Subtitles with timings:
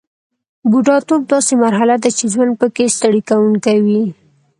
[0.69, 4.03] بوډاتوب داسې مرحله ده چې ژوند پکې ستړي کوونکی وي